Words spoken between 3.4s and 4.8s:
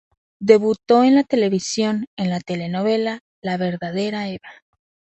"La verdadera Eva".